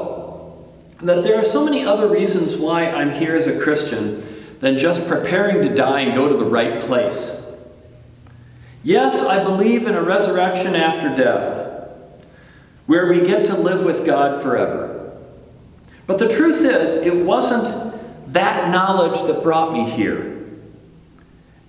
that 1.01 1.23
there 1.23 1.39
are 1.39 1.43
so 1.43 1.63
many 1.63 1.85
other 1.85 2.07
reasons 2.07 2.55
why 2.55 2.89
I'm 2.89 3.11
here 3.11 3.35
as 3.35 3.47
a 3.47 3.59
Christian 3.59 4.23
than 4.59 4.77
just 4.77 5.07
preparing 5.07 5.61
to 5.61 5.73
die 5.73 6.01
and 6.01 6.13
go 6.13 6.27
to 6.27 6.35
the 6.35 6.45
right 6.45 6.81
place. 6.81 7.43
Yes, 8.83 9.23
I 9.23 9.43
believe 9.43 9.85
in 9.85 9.95
a 9.95 10.01
resurrection 10.01 10.75
after 10.75 11.15
death, 11.15 11.91
where 12.85 13.07
we 13.07 13.21
get 13.21 13.45
to 13.45 13.57
live 13.57 13.83
with 13.83 14.05
God 14.05 14.41
forever. 14.41 15.17
But 16.07 16.19
the 16.19 16.29
truth 16.29 16.61
is, 16.61 16.95
it 16.95 17.25
wasn't 17.25 18.33
that 18.33 18.71
knowledge 18.71 19.21
that 19.23 19.43
brought 19.43 19.73
me 19.73 19.89
here. 19.89 20.45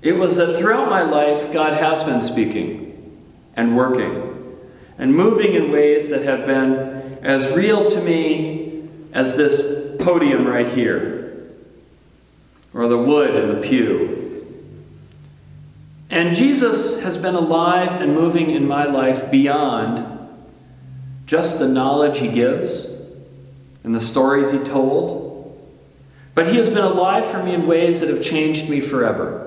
It 0.01 0.13
was 0.13 0.37
that 0.37 0.57
throughout 0.57 0.89
my 0.89 1.03
life, 1.03 1.53
God 1.53 1.75
has 1.75 2.05
been 2.05 2.23
speaking 2.23 3.21
and 3.55 3.77
working 3.77 4.57
and 4.97 5.15
moving 5.15 5.55
in 5.55 5.73
ways 5.73 6.09
that 6.11 6.23
have 6.23 6.47
been 6.47 7.19
as 7.23 7.53
real 7.57 7.85
to 7.87 8.01
me 8.01 8.68
as 9.13 9.37
this 9.37 9.97
podium 9.99 10.47
right 10.47 10.69
here, 10.69 11.51
or 12.75 12.87
the 12.89 12.99
wood 12.99 13.35
in 13.35 13.49
the 13.49 13.67
pew, 13.67 14.19
and 16.11 16.35
Jesus 16.35 17.03
has 17.03 17.19
been 17.19 17.35
alive 17.35 18.01
and 18.01 18.15
moving 18.15 18.51
in 18.51 18.67
my 18.67 18.85
life 18.85 19.31
beyond 19.31 20.05
just 21.27 21.59
the 21.59 21.69
knowledge 21.69 22.19
he 22.19 22.29
gives 22.29 22.87
and 23.85 23.95
the 23.95 24.01
stories 24.01 24.51
he 24.51 24.59
told. 24.59 25.27
But 26.35 26.47
he 26.47 26.57
has 26.57 26.69
been 26.69 26.79
alive 26.79 27.27
for 27.27 27.43
me 27.43 27.53
in 27.53 27.67
ways 27.67 28.01
that 28.01 28.09
have 28.09 28.23
changed 28.23 28.71
me 28.71 28.81
forever. 28.81 29.45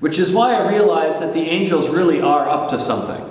Which 0.00 0.18
is 0.18 0.32
why 0.32 0.54
I 0.54 0.68
realize 0.68 1.20
that 1.20 1.34
the 1.34 1.42
angels 1.42 1.88
really 1.88 2.20
are 2.20 2.48
up 2.48 2.70
to 2.70 2.78
something. 2.78 3.28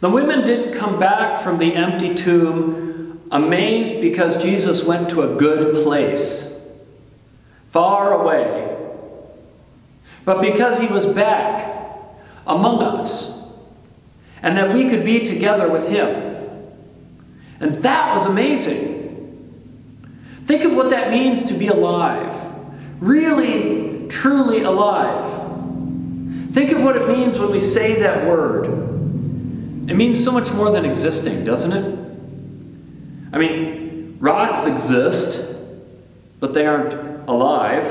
The 0.00 0.10
women 0.10 0.44
didn't 0.44 0.78
come 0.78 0.98
back 0.98 1.40
from 1.40 1.58
the 1.58 1.74
empty 1.74 2.14
tomb 2.14 2.87
amazed 3.30 4.00
because 4.00 4.42
Jesus 4.42 4.84
went 4.84 5.10
to 5.10 5.22
a 5.22 5.36
good 5.36 5.84
place, 5.84 6.70
far 7.70 8.12
away 8.12 8.68
but 10.28 10.42
because 10.42 10.78
he 10.78 10.88
was 10.88 11.06
back 11.06 11.74
among 12.46 12.82
us 12.82 13.50
and 14.42 14.58
that 14.58 14.74
we 14.74 14.86
could 14.86 15.02
be 15.02 15.20
together 15.20 15.70
with 15.70 15.88
him. 15.88 16.68
And 17.60 17.76
that 17.76 18.14
was 18.14 18.26
amazing. 18.26 19.48
Think 20.44 20.64
of 20.64 20.76
what 20.76 20.90
that 20.90 21.10
means 21.10 21.46
to 21.46 21.54
be 21.54 21.68
alive. 21.68 22.38
Really, 23.00 24.06
truly 24.08 24.64
alive. 24.64 25.24
Think 26.52 26.72
of 26.72 26.84
what 26.84 26.96
it 26.96 27.08
means 27.08 27.38
when 27.38 27.50
we 27.50 27.60
say 27.60 27.98
that 28.02 28.26
word. 28.26 28.66
It 29.88 29.94
means 29.96 30.22
so 30.22 30.30
much 30.30 30.52
more 30.52 30.70
than 30.70 30.84
existing, 30.84 31.46
doesn't 31.46 31.72
it? 31.72 32.07
I 33.32 33.38
mean, 33.38 34.16
rocks 34.20 34.66
exist, 34.66 35.56
but 36.40 36.54
they 36.54 36.66
aren't 36.66 36.94
alive. 37.28 37.84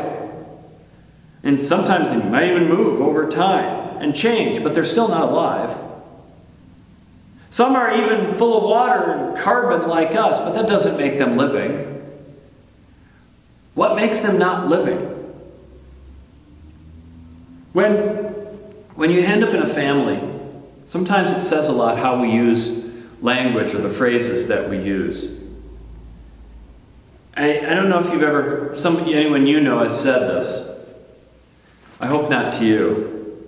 And 1.44 1.62
sometimes 1.62 2.10
they 2.10 2.18
might 2.18 2.50
even 2.50 2.68
move 2.68 3.02
over 3.02 3.30
time 3.30 3.98
and 4.02 4.16
change, 4.16 4.64
but 4.64 4.74
they're 4.74 4.84
still 4.84 5.08
not 5.08 5.30
alive. 5.30 5.78
Some 7.50 7.76
are 7.76 7.96
even 7.96 8.36
full 8.36 8.58
of 8.58 8.64
water 8.64 9.12
and 9.14 9.38
carbon 9.38 9.88
like 9.88 10.16
us, 10.16 10.40
but 10.40 10.54
that 10.54 10.68
doesn't 10.68 10.98
make 10.98 11.18
them 11.18 11.38
living. 11.38 11.94
What 13.74 13.96
makes 13.96 14.22
them 14.22 14.38
not 14.38 14.68
living? 14.68 15.14
When, 17.74 17.94
when 18.96 19.12
you 19.12 19.22
end 19.22 19.44
up 19.44 19.54
in 19.54 19.62
a 19.62 19.68
family, 19.68 20.20
sometimes 20.86 21.32
it 21.32 21.44
says 21.44 21.68
a 21.68 21.72
lot 21.72 21.98
how 21.98 22.20
we 22.20 22.32
use 22.32 22.87
language 23.22 23.74
or 23.74 23.80
the 23.80 23.90
phrases 23.90 24.48
that 24.48 24.70
we 24.70 24.78
use. 24.78 25.44
I, 27.36 27.60
I 27.60 27.74
don't 27.74 27.90
know 27.90 28.00
if 28.00 28.12
you've 28.12 28.24
ever, 28.24 28.74
some, 28.78 28.98
anyone 29.00 29.46
you 29.46 29.60
know 29.60 29.80
has 29.80 30.00
said 30.00 30.22
this. 30.22 30.86
I 32.00 32.08
hope 32.08 32.30
not 32.30 32.54
to 32.54 32.66
you. 32.66 33.48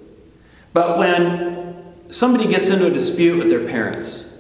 But 0.74 0.98
when 0.98 1.94
somebody 2.10 2.48
gets 2.48 2.70
into 2.70 2.88
a 2.88 2.92
dispute 2.92 3.38
with 3.38 3.50
their 3.50 3.68
parents, 3.68 4.32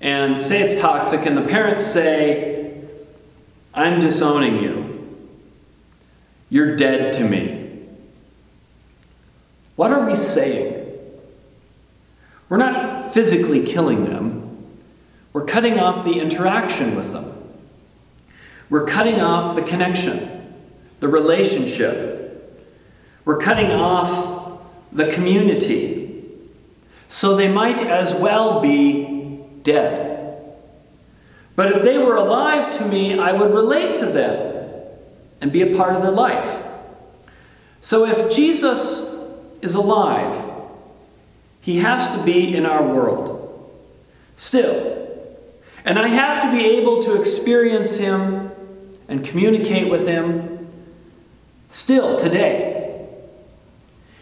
and 0.00 0.42
say 0.42 0.62
it's 0.62 0.80
toxic, 0.80 1.24
and 1.24 1.36
the 1.36 1.42
parents 1.42 1.84
say, 1.86 2.82
I'm 3.72 4.00
disowning 4.00 4.62
you, 4.62 5.18
you're 6.50 6.76
dead 6.76 7.12
to 7.14 7.24
me. 7.24 7.86
What 9.76 9.92
are 9.92 10.06
we 10.06 10.14
saying? 10.14 10.75
We're 12.48 12.58
not 12.58 13.12
physically 13.12 13.64
killing 13.64 14.04
them, 14.04 14.66
we're 15.32 15.44
cutting 15.44 15.78
off 15.78 16.04
the 16.04 16.20
interaction 16.20 16.96
with 16.96 17.12
them. 17.12 17.32
We're 18.68 18.86
cutting 18.86 19.20
off 19.20 19.54
the 19.54 19.62
connection, 19.62 20.54
the 21.00 21.08
relationship, 21.08 22.26
we're 23.24 23.38
cutting 23.38 23.70
off 23.70 24.60
the 24.92 25.12
community. 25.12 26.24
So 27.08 27.36
they 27.36 27.48
might 27.48 27.80
as 27.80 28.14
well 28.14 28.60
be 28.60 29.44
dead. 29.62 30.54
But 31.54 31.72
if 31.72 31.82
they 31.82 31.98
were 31.98 32.16
alive 32.16 32.76
to 32.78 32.84
me, 32.84 33.18
I 33.18 33.32
would 33.32 33.52
relate 33.52 33.96
to 33.96 34.06
them 34.06 34.64
and 35.40 35.52
be 35.52 35.62
a 35.62 35.76
part 35.76 35.94
of 35.94 36.02
their 36.02 36.10
life. 36.10 36.64
So 37.80 38.06
if 38.06 38.34
Jesus 38.34 39.14
is 39.62 39.74
alive, 39.74 40.45
he 41.66 41.78
has 41.78 42.16
to 42.16 42.22
be 42.22 42.54
in 42.54 42.64
our 42.64 42.86
world. 42.86 43.68
Still. 44.36 45.26
And 45.84 45.98
I 45.98 46.06
have 46.06 46.44
to 46.44 46.56
be 46.56 46.64
able 46.64 47.02
to 47.02 47.18
experience 47.18 47.98
him 47.98 48.52
and 49.08 49.24
communicate 49.24 49.90
with 49.90 50.06
him 50.06 50.68
still 51.68 52.16
today. 52.18 53.08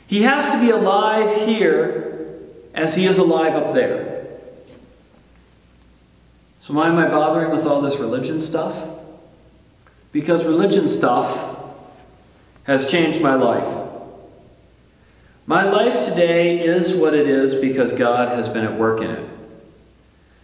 He 0.06 0.22
has 0.22 0.50
to 0.52 0.58
be 0.58 0.70
alive 0.70 1.46
here 1.46 2.40
as 2.72 2.96
he 2.96 3.04
is 3.04 3.18
alive 3.18 3.52
up 3.52 3.74
there. 3.74 4.26
So, 6.60 6.72
why 6.72 6.88
am 6.88 6.96
I 6.96 7.08
bothering 7.08 7.50
with 7.50 7.66
all 7.66 7.82
this 7.82 7.98
religion 7.98 8.40
stuff? 8.40 8.88
Because 10.12 10.46
religion 10.46 10.88
stuff 10.88 11.58
has 12.62 12.90
changed 12.90 13.20
my 13.20 13.34
life. 13.34 13.83
My 15.46 15.62
life 15.62 16.04
today 16.06 16.60
is 16.60 16.94
what 16.94 17.14
it 17.14 17.28
is 17.28 17.54
because 17.54 17.92
God 17.92 18.30
has 18.30 18.48
been 18.48 18.64
at 18.64 18.78
work 18.78 19.02
in 19.02 19.10
it. 19.10 19.30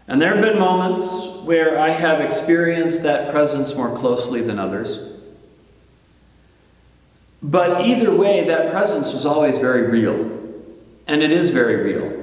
And 0.07 0.21
there 0.21 0.35
have 0.35 0.45
been 0.45 0.59
moments 0.59 1.39
where 1.45 1.79
I 1.79 1.91
have 1.91 2.21
experienced 2.21 3.03
that 3.05 3.31
presence 3.31 3.75
more 3.75 3.97
closely 3.97 4.43
than 4.43 4.59
others. 4.59 4.99
But 7.43 7.87
either 7.87 8.15
way, 8.15 8.45
that 8.45 8.71
presence 8.71 9.13
was 9.13 9.25
always 9.25 9.59
very 9.59 9.87
real 9.87 10.39
And 11.07 11.23
it 11.23 11.33
is 11.33 11.51
very 11.51 11.77
real. 11.77 12.21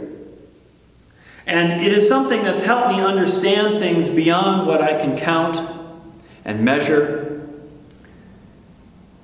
And 1.46 1.86
it 1.86 1.91
is 1.91 2.07
something 2.07 2.43
that's 2.43 2.62
helped 2.62 2.89
me 2.89 3.01
understand 3.01 3.79
things 3.79 4.10
beyond 4.10 4.67
what 4.67 4.81
I 4.81 5.00
can 5.00 5.17
count 5.17 5.57
and 6.46 6.63
measure 6.63 7.41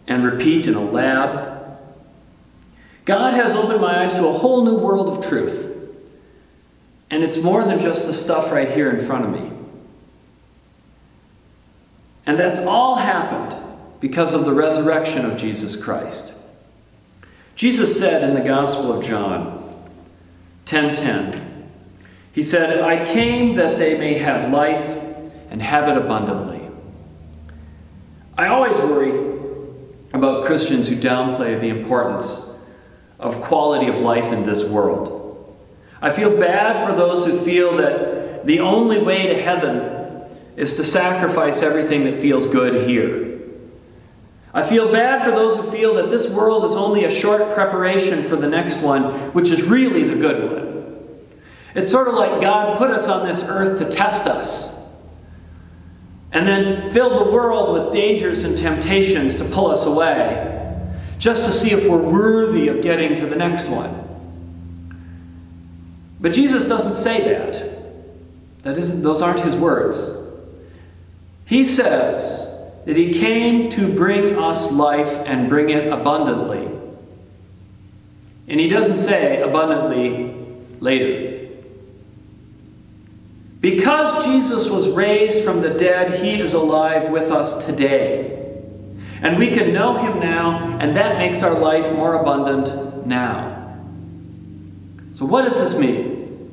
and 0.08 0.26
repeat 0.26 0.68
in 0.68 0.76
a 0.76 0.84
lab. 0.84 1.63
God 3.06 3.34
has 3.34 3.56
opened 3.56 3.82
my 3.82 4.02
eyes 4.02 4.14
to 4.14 4.28
a 4.28 4.32
whole 4.32 4.64
new 4.64 4.76
world 4.76 5.10
of 5.10 5.28
truth. 5.28 5.70
And 7.10 7.24
it's 7.24 7.38
more 7.38 7.64
than 7.64 7.80
just 7.80 8.08
the 8.08 8.14
stuff 8.14 8.52
right 8.52 8.70
here 8.70 8.90
in 8.90 8.98
front 8.98 9.26
of 9.26 9.32
me. 9.32 9.52
And 12.26 12.40
that's 12.40 12.60
all 12.60 12.96
happened 12.96 13.62
because 14.00 14.34
of 14.34 14.46
the 14.46 14.54
resurrection 14.54 15.26
of 15.26 15.38
Jesus 15.38 15.76
Christ. 15.76 16.34
Jesus 17.56 18.00
said 18.00 18.24
in 18.28 18.34
the 18.34 18.42
Gospel 18.42 18.92
of 18.92 19.06
John 19.06 19.62
10:10, 20.66 21.42
he 22.32 22.42
said, 22.42 22.82
"I 22.82 23.06
came 23.06 23.56
that 23.56 23.78
they 23.78 23.98
may 23.98 24.16
have 24.16 24.52
life 24.52 24.98
and 25.52 25.62
have 25.62 25.88
it 25.88 25.98
abundantly." 25.98 26.62
I 28.38 28.48
always 28.48 28.78
worry 28.78 29.14
about 30.14 30.46
Christians 30.46 30.88
who 30.88 30.96
downplay 30.96 31.60
the 31.60 31.70
importance 31.70 32.53
of 33.24 33.42
quality 33.42 33.88
of 33.88 34.00
life 34.00 34.32
in 34.32 34.44
this 34.44 34.64
world. 34.66 35.20
I 36.02 36.12
feel 36.12 36.38
bad 36.38 36.86
for 36.86 36.94
those 36.94 37.26
who 37.26 37.38
feel 37.38 37.78
that 37.78 38.46
the 38.46 38.60
only 38.60 39.02
way 39.02 39.28
to 39.28 39.42
heaven 39.42 40.28
is 40.58 40.76
to 40.76 40.84
sacrifice 40.84 41.64
everything 41.64 42.04
that 42.04 42.18
feels 42.18 42.46
good 42.46 42.88
here. 42.88 43.40
I 44.54 44.62
feel 44.62 44.92
bad 44.92 45.24
for 45.24 45.32
those 45.32 45.56
who 45.56 45.64
feel 45.64 45.96
that 45.96 46.12
this 46.12 46.30
world 46.30 46.66
is 46.66 46.74
only 46.74 47.06
a 47.06 47.10
short 47.10 47.56
preparation 47.56 48.22
for 48.22 48.36
the 48.36 48.50
next 48.50 48.84
one, 48.84 49.32
which 49.32 49.50
is 49.50 49.64
really 49.64 50.04
the 50.04 50.16
good 50.16 50.52
one. 50.52 51.40
It's 51.74 51.90
sort 51.90 52.08
of 52.08 52.14
like 52.14 52.42
God 52.42 52.78
put 52.78 52.92
us 52.92 53.08
on 53.08 53.26
this 53.26 53.42
earth 53.44 53.80
to 53.80 53.90
test 53.90 54.28
us, 54.28 54.78
and 56.34 56.46
then 56.46 56.92
filled 56.92 57.26
the 57.26 57.32
world 57.32 57.74
with 57.74 57.94
dangers 57.94 58.44
and 58.44 58.56
temptations 58.58 59.36
to 59.38 59.46
pull 59.46 59.72
us 59.72 59.86
away, 59.86 60.63
just 61.24 61.46
to 61.46 61.54
see 61.54 61.72
if 61.72 61.88
we're 61.88 61.98
worthy 61.98 62.68
of 62.68 62.82
getting 62.82 63.16
to 63.16 63.26
the 63.26 63.36
next 63.38 63.70
one. 63.70 63.98
But 66.20 66.34
Jesus 66.34 66.68
doesn't 66.68 66.96
say 66.96 67.22
that. 67.30 68.64
That 68.64 68.78
isn't, 68.78 69.02
those 69.04 69.22
aren't 69.22 69.40
his 69.40 69.56
words. 69.56 70.18
He 71.46 71.66
says 71.66 72.46
that 72.84 72.98
he 72.98 73.14
came 73.14 73.70
to 73.70 73.88
bring 73.96 74.38
us 74.38 74.70
life 74.74 75.14
and 75.26 75.48
bring 75.48 75.70
it 75.70 75.94
abundantly. 75.94 76.68
And 78.50 78.60
he 78.60 78.68
doesn't 78.68 78.98
say 78.98 79.42
abundantly 79.42 80.36
later. 80.82 81.48
Because 83.62 84.26
Jesus 84.26 84.70
was 84.70 84.90
raised 84.90 85.46
from 85.46 85.62
the 85.62 85.70
dead, 85.70 86.22
he 86.22 86.42
is 86.42 86.52
alive 86.52 87.12
with 87.12 87.32
us 87.32 87.66
today. 87.66 88.43
And 89.24 89.38
we 89.38 89.52
can 89.52 89.72
know 89.72 89.96
him 89.96 90.20
now, 90.20 90.78
and 90.80 90.98
that 90.98 91.18
makes 91.18 91.44
our 91.44 91.58
life 91.58 91.90
more 91.94 92.16
abundant 92.16 93.08
now. 93.08 93.80
So, 95.14 95.26
what 95.26 95.44
does 95.46 95.58
this 95.60 95.80
mean? 95.80 96.52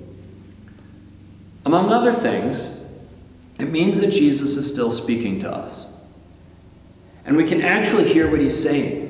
Among 1.67 1.91
other 1.91 2.13
things, 2.13 2.81
it 3.59 3.71
means 3.71 4.01
that 4.01 4.13
Jesus 4.13 4.57
is 4.57 4.71
still 4.71 4.93
speaking 4.93 5.41
to 5.41 5.51
us. 5.51 5.93
And 7.25 7.37
we 7.37 7.45
can 7.45 7.61
actually 7.61 8.09
hear 8.09 8.31
what 8.31 8.41
he's 8.41 8.61
saying. 8.61 9.09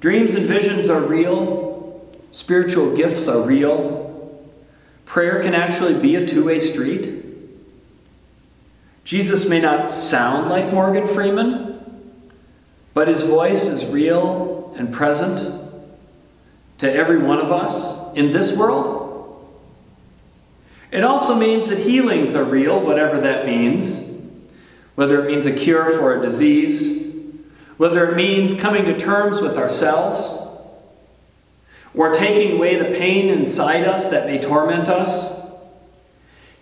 Dreams 0.00 0.34
and 0.34 0.44
visions 0.44 0.90
are 0.90 1.00
real, 1.00 2.06
spiritual 2.30 2.94
gifts 2.94 3.26
are 3.26 3.40
real. 3.40 4.06
Prayer 5.06 5.42
can 5.42 5.54
actually 5.54 5.98
be 5.98 6.14
a 6.16 6.26
two 6.26 6.44
way 6.44 6.60
street. 6.60 7.24
Jesus 9.04 9.48
may 9.48 9.60
not 9.60 9.90
sound 9.90 10.50
like 10.50 10.72
Morgan 10.72 11.06
Freeman, 11.06 11.67
but 12.98 13.06
his 13.06 13.22
voice 13.22 13.68
is 13.68 13.86
real 13.86 14.74
and 14.76 14.92
present 14.92 15.38
to 16.78 16.92
every 16.92 17.18
one 17.18 17.38
of 17.38 17.52
us 17.52 18.12
in 18.16 18.32
this 18.32 18.56
world 18.56 19.08
it 20.90 21.04
also 21.04 21.34
means 21.34 21.68
that 21.68 21.78
healings 21.78 22.34
are 22.34 22.44
real, 22.44 22.80
whatever 22.80 23.20
that 23.20 23.46
means. 23.46 24.06
Whether 24.94 25.22
it 25.22 25.30
means 25.30 25.46
a 25.46 25.52
cure 25.52 25.88
for 25.90 26.18
a 26.18 26.22
disease, 26.22 27.22
whether 27.76 28.10
it 28.10 28.16
means 28.16 28.54
coming 28.54 28.84
to 28.86 28.98
terms 28.98 29.40
with 29.40 29.56
ourselves, 29.56 30.34
or 31.94 32.12
taking 32.12 32.56
away 32.56 32.76
the 32.76 32.96
pain 32.98 33.28
inside 33.28 33.84
us 33.84 34.08
that 34.08 34.26
may 34.26 34.40
torment 34.40 34.88
us. 34.88 35.40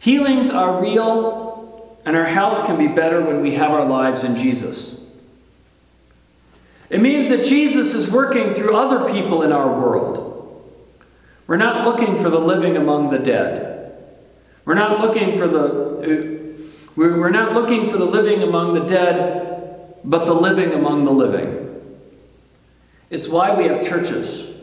Healings 0.01 0.51
are 0.51 0.83
real, 0.83 1.99
and 2.05 2.16
our 2.16 2.27
health 2.27 2.66
can 2.66 2.77
be 2.77 2.88
better 2.88 3.20
when 3.20 3.40
we 3.40 3.55
have 3.55 3.70
our 3.70 3.85
lives 3.85 4.25
in 4.25 4.37
Jesus. 4.37 5.05
It 6.88 7.01
means 7.01 7.29
that 7.31 7.44
Jesus 7.44 7.94
is 7.94 8.11
working 8.11 8.55
through 8.55 8.77
other 8.77 9.12
people 9.12 9.42
in 9.42 9.53
our 9.53 9.68
world. 9.68 10.27
We're 11.46 11.57
not 11.57 11.87
looking 11.87 12.16
for 12.16 12.31
the 12.31 12.40
living 12.40 12.77
among 12.77 13.11
the 13.11 13.18
dead. 13.18 13.77
We're 14.64 14.75
not 14.75 15.01
looking 15.01 15.37
for 15.37 15.46
the 15.46 16.33
uh, 16.33 16.37
we're 16.96 17.31
not 17.31 17.53
looking 17.53 17.90
for 17.90 17.99
the 17.99 18.07
living 18.07 18.42
among 18.42 18.72
the 18.72 18.85
dead, 18.87 19.96
but 20.03 20.25
the 20.25 20.35
living 20.35 20.72
among 20.72 21.05
the 21.05 21.12
living. 21.12 21.83
It's 23.11 23.29
why 23.29 23.55
we 23.55 23.64
have 23.64 23.87
churches 23.87 24.57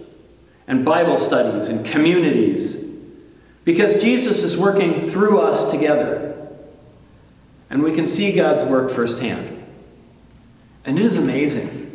and 0.67 0.83
Bible 0.83 1.17
studies 1.17 1.67
and 1.67 1.85
communities, 1.85 2.97
because 3.65 4.01
Jesus 4.01 4.43
is 4.43 4.57
working 4.57 4.99
through 4.99 5.39
us 5.39 5.69
together. 5.69 6.31
And 7.69 7.83
we 7.83 7.91
can 7.91 8.07
see 8.07 8.31
God's 8.31 8.63
work 8.63 8.91
firsthand. 8.91 9.63
And 10.85 10.97
it 10.97 11.05
is 11.05 11.17
amazing. 11.17 11.92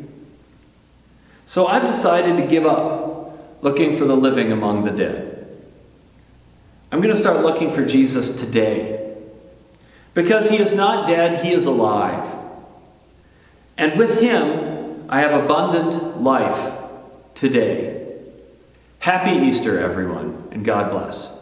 So 1.49 1.67
I've 1.67 1.87
decided 1.87 2.37
to 2.37 2.47
give 2.47 2.67
up 2.67 3.63
looking 3.63 3.97
for 3.97 4.05
the 4.05 4.15
living 4.15 4.53
among 4.53 4.85
the 4.85 4.91
dead. 4.91 5.49
I'm 6.93 7.01
going 7.01 7.13
to 7.13 7.19
start 7.19 7.41
looking 7.41 7.71
for 7.71 7.87
Jesus 7.87 8.39
today. 8.39 9.17
Because 10.13 10.51
he 10.51 10.59
is 10.59 10.75
not 10.75 11.07
dead, 11.07 11.43
he 11.43 11.53
is 11.53 11.65
alive. 11.65 12.29
And 13.79 13.99
with 13.99 14.21
him, 14.21 15.07
I 15.09 15.21
have 15.21 15.43
abundant 15.43 16.21
life 16.21 16.75
today. 17.35 18.19
Happy 18.99 19.47
Easter, 19.47 19.81
everyone, 19.81 20.49
and 20.51 20.67
God 20.67 20.91
bless. 20.91 21.38